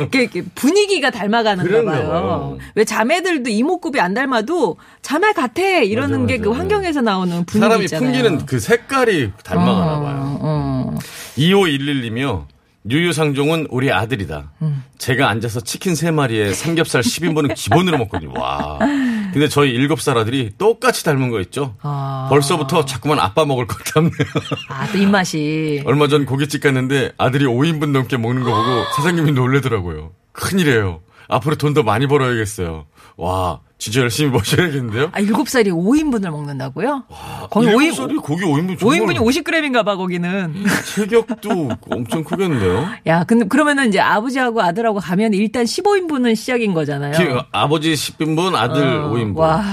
이렇게, 0.00 0.22
이렇게 0.22 0.42
분위기가 0.54 1.10
닮아가는가 1.10 1.84
봐요. 1.84 2.58
왜 2.74 2.84
자매들도 2.84 3.50
이목구비 3.50 4.00
안 4.00 4.14
닮아도 4.14 4.76
자매 5.02 5.32
같아 5.32 5.62
이러는 5.62 6.26
게 6.26 6.38
그. 6.38 6.50
환경에서 6.50 7.00
나오는 7.02 7.44
분위기 7.44 7.58
사람이 7.60 7.84
있잖아요. 7.84 8.12
풍기는 8.12 8.46
그 8.46 8.58
색깔이 8.60 9.32
닮아가나 9.44 9.96
어, 9.96 10.00
봐요. 10.02 10.38
어. 10.40 10.98
2511님이요. 11.36 12.46
유유상종은 12.88 13.66
우리 13.70 13.92
아들이다. 13.92 14.52
음. 14.62 14.82
제가 14.96 15.28
앉아서 15.28 15.60
치킨 15.60 15.92
3마리에 15.92 16.54
삼겹살 16.54 17.02
10인분은 17.02 17.54
기본으로 17.54 17.98
먹거든요. 17.98 18.32
와. 18.40 18.78
근데 19.32 19.48
저희 19.48 19.72
7살 19.74 20.16
아들이 20.16 20.50
똑같이 20.58 21.04
닮은 21.04 21.30
거 21.30 21.40
있죠? 21.40 21.74
아. 21.82 22.26
벌써부터 22.30 22.84
자꾸만 22.84 23.18
아빠 23.20 23.44
먹을 23.44 23.66
것 23.66 23.78
닮네요. 23.84 24.12
아, 24.68 24.86
또 24.92 24.98
입맛이. 24.98 25.82
얼마 25.86 26.08
전 26.08 26.24
고깃집 26.26 26.62
갔는데 26.62 27.12
아들이 27.18 27.44
5인분 27.46 27.90
넘게 27.90 28.16
먹는 28.16 28.42
거 28.42 28.50
보고 28.50 28.84
사장님이 28.96 29.32
놀래더라고요. 29.32 30.12
큰일이에요. 30.32 31.00
앞으로 31.28 31.56
돈 31.56 31.74
더 31.74 31.82
많이 31.82 32.06
벌어야겠어요. 32.08 32.86
와, 33.16 33.60
진짜 33.80 34.02
열심히 34.02 34.30
버셔야겠는데요? 34.30 35.08
아, 35.12 35.20
7살이 35.22 35.68
5인분을 35.68 36.30
먹는다고요? 36.30 37.04
거기 37.50 37.66
일곱 37.66 37.78
5인, 37.80 37.94
살이 37.94 38.14
고기 38.16 38.44
5인분 38.44 38.78
정말 38.78 38.98
5인분이 39.00 39.16
50g인가 39.18 39.84
봐, 39.86 39.96
거기는. 39.96 40.54
체격도 40.94 41.70
엄청 41.90 42.22
크겠는데요? 42.22 42.86
야, 43.08 43.24
근데 43.24 43.46
그러면은 43.46 43.88
이제 43.88 43.98
아버지하고 43.98 44.60
아들하고 44.60 45.00
가면 45.00 45.32
일단 45.32 45.64
15인분은 45.64 46.36
시작인 46.36 46.74
거잖아요. 46.74 47.12
기- 47.12 47.42
아버지 47.52 47.94
10인분, 47.94 48.54
아들 48.54 48.86
어, 48.86 49.10
5인분. 49.12 49.36
와, 49.38 49.64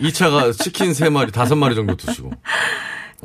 2차가 0.00 0.58
치킨 0.58 0.92
3마리, 0.92 1.30
5마리 1.30 1.74
정도 1.74 1.94
드시고. 1.96 2.30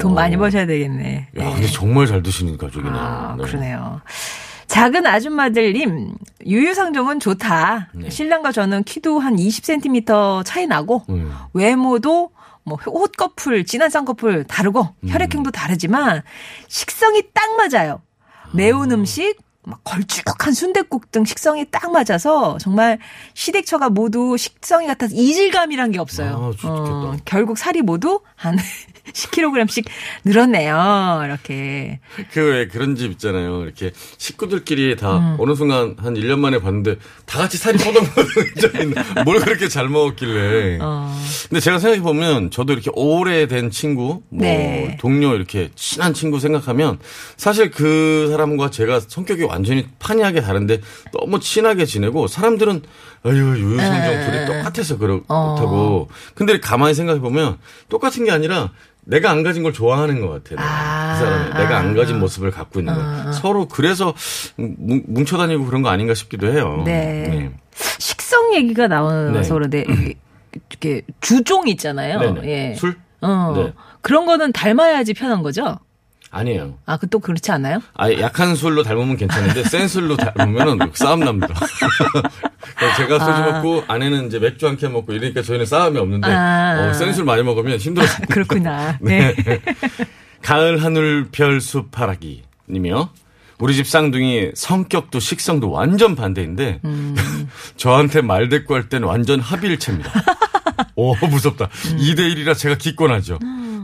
돈 0.01 0.11
어. 0.11 0.15
많이 0.15 0.35
버셔야 0.35 0.65
되겠네. 0.65 1.27
야, 1.39 1.49
근데 1.51 1.67
정말 1.67 2.07
잘 2.07 2.21
드시는 2.21 2.57
가족이네요. 2.57 2.93
아, 3.01 3.35
네. 3.37 3.43
그러네요. 3.45 4.01
작은 4.69 5.07
아줌마들님, 5.07 6.15
유유상종은 6.45 7.19
좋다. 7.19 7.89
네. 7.95 8.09
신랑과 8.09 8.51
저는 8.51 8.83
키도 8.83 9.19
한 9.19 9.35
20cm 9.35 10.45
차이 10.45 10.67
나고, 10.67 11.03
음. 11.09 11.33
외모도 11.53 12.29
뭐 12.63 12.77
옷꺼풀, 12.85 13.65
진한 13.65 13.89
쌍꺼풀 13.89 14.43
다르고, 14.45 14.87
음. 15.03 15.09
혈액형도 15.09 15.49
다르지만, 15.51 16.21
식성이 16.67 17.23
딱 17.33 17.49
맞아요. 17.57 18.01
매운 18.53 18.91
음식, 18.91 19.37
막 19.63 19.83
걸쭉한 19.83 20.53
순댓국 20.53 21.11
등 21.11 21.25
식성이 21.25 21.65
딱 21.69 21.91
맞아서 21.91 22.57
정말 22.59 22.99
시댁처가 23.33 23.89
모두 23.89 24.37
식성이 24.37 24.87
같아서 24.87 25.15
이질감이란 25.15 25.91
게 25.91 25.99
없어요. 25.99 26.53
아, 26.53 26.57
좋겠다. 26.57 27.23
결국 27.25 27.57
살이 27.57 27.81
모두 27.81 28.21
한 28.35 28.57
10kg씩 29.13 29.85
늘었네요. 30.25 31.21
이렇게. 31.25 31.99
그 32.33 32.49
왜 32.49 32.67
그런 32.67 32.95
집 32.95 33.11
있잖아요. 33.11 33.63
이렇게 33.63 33.91
식구들끼리 34.17 34.95
다 34.95 35.17
음. 35.17 35.35
어느 35.39 35.53
순간 35.55 35.95
한 35.99 36.15
1년 36.15 36.39
만에 36.39 36.59
봤는데 36.59 36.95
다 37.25 37.37
같이 37.39 37.57
살이 37.57 37.77
뻗어먹는 37.77 38.95
뭘 39.25 39.39
그렇게 39.39 39.67
잘 39.67 39.87
먹었길래. 39.87 40.79
어. 40.81 41.15
근데 41.47 41.59
제가 41.59 41.79
생각해 41.79 42.01
보면 42.01 42.49
저도 42.51 42.73
이렇게 42.73 42.89
오래된 42.93 43.69
친구, 43.71 44.21
뭐 44.29 44.41
네. 44.41 44.97
동료 44.99 45.35
이렇게 45.35 45.69
친한 45.75 46.13
친구 46.13 46.39
생각하면 46.39 46.99
사실 47.37 47.69
그 47.71 48.27
사람과 48.31 48.69
제가 48.71 48.99
성격이 49.01 49.43
완전히 49.43 49.85
판이하게 49.99 50.41
다른데 50.41 50.81
너무 51.11 51.39
친하게 51.39 51.85
지내고 51.85 52.27
사람들은 52.27 52.81
아유 53.23 53.35
유유상종 53.57 54.13
에. 54.13 54.25
둘이 54.25 54.45
똑같아서 54.45 54.97
그렇다고. 54.97 55.27
어. 55.29 56.07
근데 56.35 56.59
가만히 56.59 56.93
생각해 56.93 57.19
보면 57.19 57.57
똑같은 57.89 58.23
게 58.25 58.31
아니라 58.31 58.71
내가 59.01 59.31
안 59.31 59.43
가진 59.43 59.63
걸 59.63 59.73
좋아하는 59.73 60.21
것 60.21 60.29
같아요. 60.29 60.59
아. 60.65 61.17
그 61.19 61.25
사람이 61.25 61.53
내가 61.63 61.77
안 61.79 61.95
가진 61.95 62.19
모습을 62.19 62.51
갖고 62.51 62.79
있는 62.79 62.93
거. 62.93 63.31
서로 63.33 63.67
그래서 63.67 64.13
뭉- 64.55 65.03
뭉쳐 65.07 65.37
다니고 65.37 65.65
그런 65.65 65.81
거 65.81 65.89
아닌가 65.89 66.13
싶기도 66.13 66.47
해요. 66.51 66.83
네. 66.85 67.51
식성 67.97 68.53
얘기가 68.55 68.87
나와서 68.87 69.31
네. 69.31 69.49
그런데 69.49 69.85
이렇게 70.69 71.01
주종 71.21 71.67
있잖아요. 71.69 72.19
네네. 72.19 72.47
예. 72.71 72.75
술? 72.75 72.97
어. 73.21 73.53
네. 73.55 73.73
그런 74.01 74.25
거는 74.25 74.53
닮아야지 74.53 75.13
편한 75.13 75.43
거죠? 75.43 75.79
아니에요. 76.31 76.75
아, 76.85 76.97
그 76.97 77.07
또 77.09 77.19
그렇지 77.19 77.51
않아요? 77.51 77.81
아 77.95 78.11
약한 78.13 78.55
술로 78.55 78.83
닮으면 78.83 79.17
괜찮은데 79.17 79.63
센 79.63 79.87
술로 79.87 80.15
닮으면은 80.15 80.77
싸움 80.93 81.21
납니다. 81.21 81.53
그래서 82.77 82.97
제가 82.97 83.19
소주 83.19 83.31
아. 83.31 83.51
먹고 83.51 83.83
아내는 83.87 84.27
이제 84.27 84.37
맥주 84.39 84.67
한 84.67 84.77
캔 84.77 84.93
먹고 84.93 85.11
이러니까 85.13 85.41
저희는 85.41 85.65
싸움이 85.65 85.97
없는데 85.97 86.31
아. 86.31 86.89
어, 86.89 86.93
센술 86.93 87.25
많이 87.25 87.41
먹으면 87.43 87.77
힘들어서. 87.79 88.23
그렇구나. 88.29 88.97
네. 89.01 89.33
가을 90.43 90.83
하늘 90.83 91.27
별 91.31 91.59
수파라기 91.61 92.43
님이요. 92.69 93.09
우리 93.59 93.75
집 93.75 93.87
쌍둥이 93.87 94.51
성격도 94.55 95.19
식성도 95.19 95.69
완전 95.71 96.15
반대인데 96.15 96.79
음. 96.85 97.15
저한테 97.75 98.21
말대꾸 98.21 98.73
할땐 98.75 99.03
완전 99.03 99.39
합일체입니다. 99.41 100.11
오 100.95 101.15
무섭다. 101.15 101.65
음. 101.91 101.97
2대 101.97 102.19
1이라 102.35 102.55
제가 102.57 102.75
기권하죠. 102.75 103.39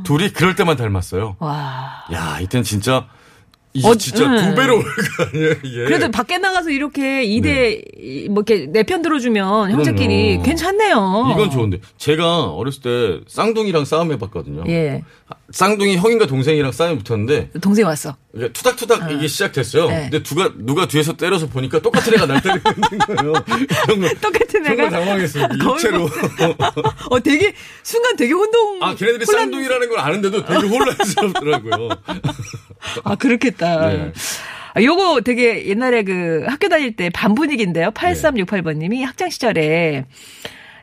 둘이 0.05 0.29
그럴 0.29 0.55
때만 0.55 0.77
닮았어요. 0.77 1.35
와. 1.39 2.05
야 2.13 2.39
이땐 2.41 2.63
진짜 2.63 3.07
이게 3.73 3.85
어, 3.89 3.93
진짜 3.95 4.25
음. 4.25 4.37
두 4.37 4.55
배로 4.55 4.77
올거 4.77 4.89
아니에요 5.33 5.51
이게. 5.63 5.83
그래도 5.83 6.09
밖에 6.09 6.37
나가서 6.37 6.69
이렇게 6.69 7.25
2대, 7.27 8.29
뭐 8.31 8.43
이렇게 8.47 8.67
내 8.67 8.83
편 8.83 9.01
들어주면 9.01 9.71
형제끼리 9.71 10.07
네. 10.07 10.27
그럼요. 10.37 10.43
괜찮네요. 10.43 11.29
이건 11.33 11.51
좋은데 11.51 11.79
제가 11.97 12.45
어렸을 12.51 12.81
때 12.81 13.19
쌍둥이랑 13.27 13.83
싸움 13.83 14.13
해봤거든요. 14.13 14.63
예. 14.69 15.03
쌍둥이 15.51 15.97
형인가 15.97 16.25
동생이랑 16.25 16.71
싸움이 16.71 16.99
붙었는데 17.03 17.49
동생 17.61 17.85
왔어. 17.85 18.15
이게 18.35 18.51
투닥투닥 18.51 19.11
이게 19.11 19.27
시작됐어요. 19.27 19.87
네. 19.87 20.09
근데 20.09 20.23
누가 20.23 20.51
누가 20.57 20.85
뒤에서 20.87 21.13
때려서 21.15 21.47
보니까 21.47 21.79
똑같은 21.79 22.13
애가 22.15 22.25
날 22.25 22.41
때리고 22.41 22.69
있는 22.69 22.97
거예요. 22.99 23.33
똑같은 24.21 24.63
정말 24.63 24.71
애가. 24.73 24.89
당황했어요. 24.89 25.47
입체로. 25.73 25.99
뭐- 25.99 26.55
어, 27.11 27.19
되게, 27.21 27.53
순간 27.81 28.15
되게 28.17 28.33
혼동. 28.33 28.83
아 28.83 28.93
걔네들이 28.95 29.25
혼란- 29.25 29.43
쌍둥이라는 29.45 29.89
걸 29.89 29.99
아는데도 29.99 30.45
되게 30.45 30.67
혼란스럽더라고요. 30.67 31.89
아, 33.03 33.15
그렇겠다. 33.15 33.89
네. 33.89 34.11
아, 34.73 34.81
요거 34.81 35.21
되게 35.21 35.67
옛날에 35.67 36.03
그 36.03 36.43
학교 36.47 36.67
다닐 36.67 36.95
때 36.95 37.09
반 37.09 37.35
분위기인데요. 37.35 37.91
8368번님이 37.91 39.03
학창 39.05 39.29
시절에 39.29 40.05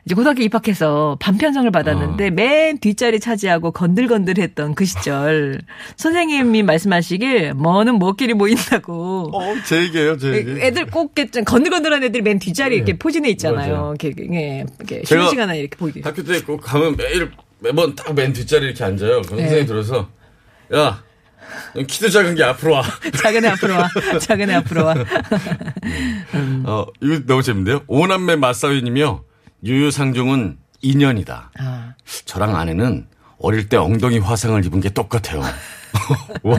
이제 0.05 0.15
고등학교 0.15 0.41
입학해서 0.43 1.15
반편성을 1.21 1.71
받았는데 1.71 2.27
어. 2.27 2.31
맨 2.31 2.77
뒷자리 2.77 3.21
차지하고 3.21 3.71
건들건들했던 3.71 4.75
그 4.75 4.83
시절 4.85 5.61
선생님이 5.95 6.61
말씀하시길 6.63 7.53
뭐는 7.53 7.95
뭐끼리 7.95 8.33
모인다고 8.33 9.31
어, 9.33 9.55
제 9.65 9.81
얘기예요, 9.83 10.17
제 10.17 10.33
얘기. 10.33 10.51
애들 10.59 10.87
꼭 10.87 11.13
이렇게 11.17 11.41
건들건들한 11.43 12.03
애들이 12.03 12.21
맨 12.21 12.37
뒷자리 12.39 12.75
이렇게 12.75 12.93
네. 12.93 12.97
포진해 12.99 13.29
있잖아요. 13.31 13.95
이렇게, 13.99 14.09
이렇게, 14.09 14.65
이렇게 14.79 15.03
쉬는 15.05 15.29
시간에 15.29 15.57
이렇게 15.59 15.77
보이게. 15.77 16.01
학교 16.03 16.21
때 16.23 16.41
꼭 16.41 16.57
가면 16.61 16.97
매일 16.97 17.31
매번 17.59 17.95
딱 17.95 18.13
맨 18.13 18.33
뒷자리 18.33 18.65
이렇게 18.65 18.83
앉아요. 18.83 19.21
네. 19.21 19.65
들어서 19.65 20.09
야, 20.75 21.01
넌 21.75 21.87
키도 21.87 22.09
작은 22.09 22.35
게 22.35 22.43
앞으로 22.43 22.73
와. 22.73 22.83
작은 23.23 23.45
애 23.45 23.47
앞으로 23.47 23.75
와. 23.75 23.89
작은 24.19 24.49
애 24.49 24.55
앞으로 24.55 24.83
와. 24.85 24.95
어, 26.65 26.85
이거 27.01 27.19
너무 27.25 27.41
재밌는데요. 27.41 27.83
오남매 27.87 28.35
맞사위님이요. 28.35 29.23
유유상종은 29.63 30.57
인연이다. 30.81 31.51
아, 31.59 31.93
저랑 32.25 32.55
아내는 32.55 33.07
어릴 33.39 33.69
때 33.69 33.77
엉덩이 33.77 34.19
화상을 34.19 34.63
입은 34.65 34.81
게 34.81 34.89
똑같아요. 34.89 35.41
와, 36.43 36.57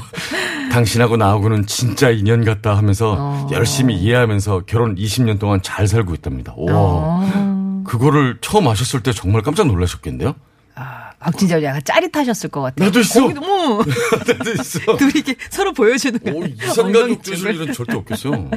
당신하고 0.70 1.16
나하고는 1.16 1.66
진짜 1.66 2.10
인연 2.10 2.44
같다 2.44 2.76
하면서 2.76 3.16
어. 3.18 3.48
열심히 3.52 3.94
이해하면서 3.96 4.62
결혼 4.66 4.94
20년 4.94 5.38
동안 5.38 5.60
잘 5.62 5.86
살고 5.86 6.14
있답니다. 6.14 6.52
와, 6.56 6.72
어. 6.72 7.82
그거를 7.86 8.38
처음 8.40 8.68
아셨을 8.68 9.02
때 9.02 9.12
정말 9.12 9.42
깜짝 9.42 9.66
놀라셨겠는데요? 9.66 10.34
아, 10.76 11.12
아, 11.20 11.30
진짜 11.30 11.62
약간 11.62 11.80
짜릿하셨을 11.84 12.50
것 12.50 12.60
같아요. 12.62 12.86
나도 12.88 13.00
있어. 13.00 13.22
거기도, 13.22 13.40
뭐, 13.40 13.84
나도 14.26 14.52
있어. 14.52 14.80
둘이 14.98 15.12
이렇게 15.14 15.36
서로 15.48 15.72
보여주는 15.72 16.18
거. 16.18 16.32
오, 16.32 16.44
이산가족 16.44 17.22
중에서 17.22 17.50
일은 17.50 17.72
절대 17.72 17.94
없겠어요. 17.96 18.50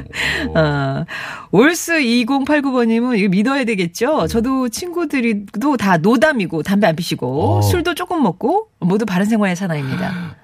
오. 0.48 0.58
아, 0.58 1.04
올스 1.52 1.92
2089번님은 2.00 3.18
이거 3.18 3.28
믿어야 3.28 3.64
되겠죠? 3.64 4.26
저도 4.26 4.68
친구들이도 4.68 5.76
다 5.76 5.98
노담이고 5.98 6.64
담배 6.64 6.88
안 6.88 6.96
피시고 6.96 7.58
어. 7.58 7.62
술도 7.62 7.94
조금 7.94 8.22
먹고 8.22 8.68
모두 8.80 9.06
바른 9.06 9.26
생활의 9.26 9.54
사나이입니다. 9.54 10.36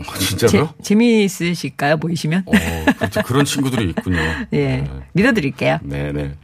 어, 0.00 0.12
재, 0.18 0.26
진짜로요? 0.26 0.74
재미있으실까요? 0.82 1.96
보이시면? 1.98 2.44
어, 2.46 2.52
그렇죠. 2.98 3.22
그런 3.22 3.44
친구들이 3.44 3.90
있군요. 3.90 4.18
예. 4.52 4.84
믿어드릴게요. 5.12 5.78
네네. 5.82 6.34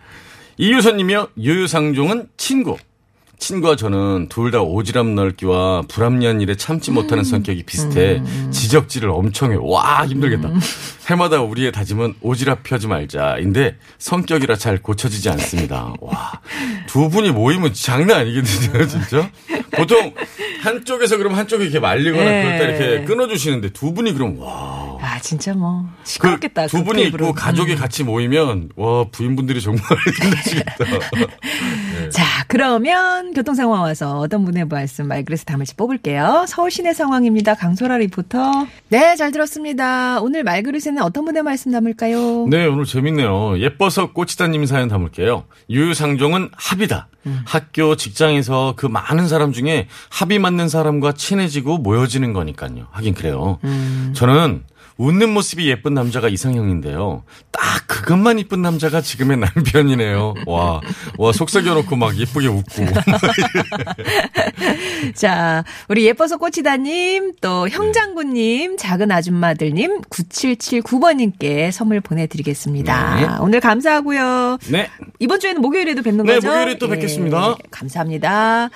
이유선님이요. 0.56 1.28
유유상종은 1.38 2.28
친구. 2.36 2.76
친구와 3.40 3.74
저는 3.74 4.28
둘 4.28 4.50
다 4.50 4.58
오지랖 4.58 5.14
넓기와 5.14 5.82
불합리한 5.88 6.40
일에 6.40 6.56
참지 6.56 6.90
못하는 6.90 7.22
성격이 7.24 7.62
비슷해 7.62 8.20
지적질을 8.50 9.08
엄청 9.10 9.50
해요. 9.52 9.64
와 9.64 10.06
힘들겠다. 10.06 10.50
해마다 11.08 11.40
우리의 11.40 11.70
다짐은 11.72 12.14
오지랖 12.22 12.58
펴지 12.64 12.86
말자인데 12.88 13.76
성격이라 13.98 14.56
잘 14.56 14.78
고쳐지지 14.82 15.30
않습니다. 15.30 15.94
와 16.00 16.40
두 16.86 17.08
분이 17.08 17.30
모이면 17.30 17.72
장난 17.72 18.18
아니겠는데요 18.22 18.86
진짜? 18.88 19.30
보통 19.70 20.12
한쪽에서 20.62 21.16
그럼 21.18 21.34
한쪽이 21.34 21.62
이렇게 21.64 21.78
말리거나 21.78 22.24
네. 22.24 22.42
그럴 22.42 22.58
때 22.58 22.84
이렇게 22.84 23.04
끊어주시는데 23.04 23.70
두 23.70 23.94
분이 23.94 24.12
그럼 24.12 24.38
와 24.40 24.98
아, 25.00 25.18
진짜 25.20 25.54
뭐, 25.54 25.88
시끄럽겠다. 26.04 26.66
그두그 26.66 26.84
분이. 26.84 27.04
있고 27.06 27.32
가족이 27.32 27.76
같이 27.76 28.02
모이면 28.04 28.70
와 28.76 29.04
부인분들이 29.10 29.60
정말 29.62 29.82
힘드시겠다. 30.20 30.84
자, 32.10 32.44
그러면 32.48 33.32
교통 33.32 33.54
상황 33.54 33.82
와서 33.82 34.18
어떤 34.18 34.44
분의 34.44 34.66
말씀 34.66 35.06
말그릇에 35.08 35.42
담을지 35.46 35.76
뽑을게요. 35.76 36.44
서울 36.48 36.70
시내 36.70 36.92
상황입니다. 36.92 37.54
강소라 37.54 37.98
리포터. 37.98 38.66
네, 38.88 39.16
잘 39.16 39.30
들었습니다. 39.32 40.20
오늘 40.20 40.42
말그릇에는 40.44 41.02
어떤 41.02 41.24
분의 41.24 41.42
말씀 41.42 41.70
담을까요? 41.70 42.46
네, 42.48 42.66
오늘 42.66 42.84
재밌네요. 42.84 43.58
예뻐서 43.60 44.12
꽃이다님 44.12 44.66
사연 44.66 44.88
담을게요. 44.88 45.44
유유상종은 45.68 46.50
합이다. 46.56 47.08
학교, 47.44 47.96
직장에서 47.96 48.74
그 48.76 48.86
많은 48.86 49.28
사람 49.28 49.52
중에 49.52 49.88
합이 50.08 50.38
맞는 50.38 50.68
사람과 50.68 51.12
친해지고 51.12 51.78
모여지는 51.78 52.32
거니까요. 52.32 52.86
하긴 52.90 53.14
그래요. 53.14 53.58
저는 54.14 54.64
웃는 55.00 55.30
모습이 55.30 55.66
예쁜 55.70 55.94
남자가 55.94 56.28
이상형인데요. 56.28 57.24
딱 57.50 57.86
그것만 57.86 58.38
이쁜 58.38 58.60
남자가 58.60 59.00
지금의 59.00 59.38
남편이네요. 59.38 60.34
와, 60.46 60.82
와, 61.16 61.32
속삭여놓고 61.32 61.96
막 61.96 62.18
예쁘게 62.18 62.48
웃고. 62.48 62.84
자, 65.16 65.64
우리 65.88 66.04
예뻐서 66.04 66.36
꽃이다님, 66.36 67.36
또 67.40 67.66
형장군님, 67.70 68.76
작은 68.76 69.10
아줌마들님, 69.10 70.02
9779번님께 70.02 71.70
선물 71.70 72.02
보내드리겠습니다. 72.02 73.20
네. 73.20 73.26
오늘 73.40 73.60
감사하고요. 73.60 74.58
네. 74.70 74.90
이번 75.18 75.40
주에는 75.40 75.62
목요일에도 75.62 76.02
뵙는 76.02 76.26
네, 76.26 76.34
거죠? 76.34 76.48
목요일에 76.48 76.76
또 76.76 76.88
뵙겠습니다. 76.88 77.56
감사합니다. 77.70 78.68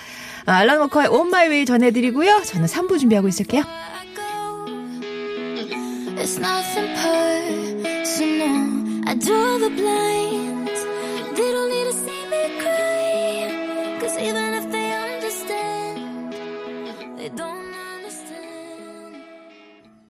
아, 0.47 0.53
알란 0.53 0.81
워커의 0.81 1.09
온 1.09 1.29
마이 1.29 1.49
웨이 1.49 1.67
전해드리고요. 1.67 2.45
저는 2.45 2.67
3부 2.67 2.99
준비하고 2.99 3.29
있을게요. 3.29 3.63
It's 6.27 6.39
nothing 6.39 6.89
personal. 7.85 8.63
I 9.07 9.15
draw 9.15 9.59
the 9.59 9.69
blinds. 9.77 10.54